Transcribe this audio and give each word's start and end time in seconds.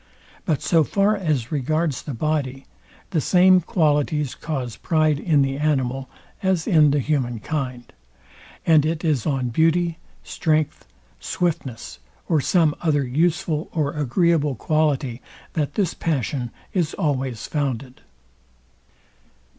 But 0.45 0.63
so 0.63 0.83
far 0.83 1.15
as 1.15 1.51
regards 1.51 2.01
the 2.01 2.15
body, 2.15 2.65
the 3.11 3.21
same 3.21 3.61
qualities 3.61 4.33
cause 4.33 4.75
pride 4.75 5.19
in 5.19 5.43
the 5.43 5.57
animal 5.57 6.09
as 6.41 6.65
in 6.65 6.89
the 6.89 6.97
human 6.97 7.39
kind; 7.39 7.93
and 8.65 8.83
it 8.83 9.05
is 9.05 9.27
on 9.27 9.49
beauty, 9.49 9.99
strength, 10.23 10.87
swiftness 11.19 11.99
or 12.27 12.41
some 12.41 12.73
other 12.81 13.03
useful 13.05 13.69
or 13.73 13.91
agreeable 13.93 14.55
quality 14.55 15.21
that 15.53 15.75
this 15.75 15.93
passion 15.93 16.49
is 16.73 16.95
always 16.95 17.45
founded. 17.45 18.01